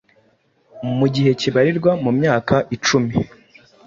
[0.99, 3.13] mu gihe kibarirwa mu myaka icumi